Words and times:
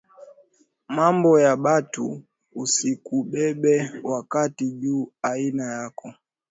Mambo 0.89 1.39
ya 1.39 1.55
batu 1.55 2.23
usikubebe 2.55 3.91
wakati 4.03 4.71
ju 4.71 5.11
aina 5.21 5.63
yako 5.63 6.13